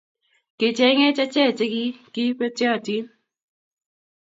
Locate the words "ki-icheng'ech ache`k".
0.57-1.33